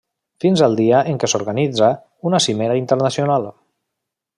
[0.45, 1.91] Fins al dia en què s'organitza
[2.31, 3.51] una cimera internacional.